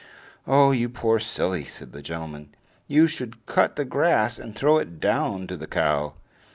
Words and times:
"Oh, 0.47 0.71
you 0.71 0.89
poor 0.89 1.19
silly!" 1.19 1.63
said 1.65 1.91
the 1.91 2.01
gentleman, 2.01 2.55
"you 2.87 3.05
should 3.05 3.45
cut 3.45 3.75
the 3.75 3.85
grass 3.85 4.39
and 4.39 4.55
throw 4.55 4.79
it 4.79 4.99
down 4.99 5.45
to 5.45 5.55
the 5.55 5.67
cow!" 5.67 6.15